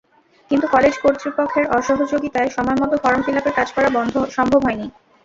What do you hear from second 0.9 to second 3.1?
কর্তৃপক্ষের অসহযোগিতায় সময়মতো